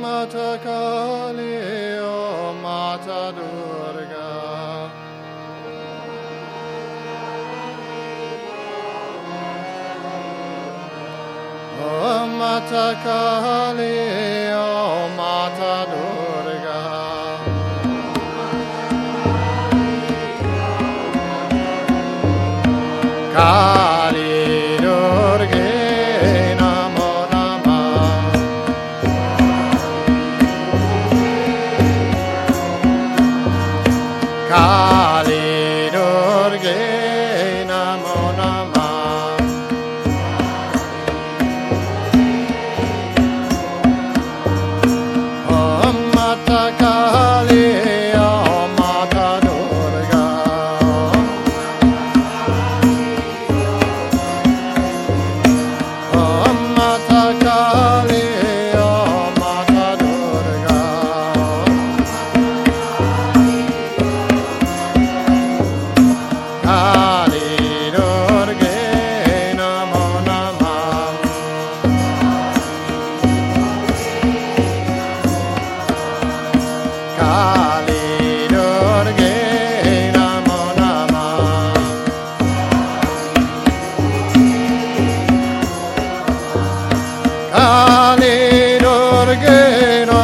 Mata 0.00 0.58
Kali, 0.62 1.98
Om 1.98 2.62
Mata 2.62 3.32
Durga. 3.36 4.30
Oh, 11.80 12.22
Om 12.22 12.38
Mata 12.38 12.88
Kali, 13.04 14.43
Kali 77.54 78.48
dorge 78.50 80.10
namo 80.14 80.60
nama. 80.78 81.24
Kali 87.52 88.78
dorge 88.82 90.04
namo. 90.10 90.23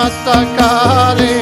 नमस्तकारे 0.00 1.32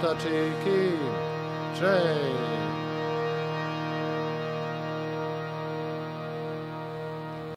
Parvati 0.00 0.52
ki 0.64 0.96
Jai. 1.78 2.59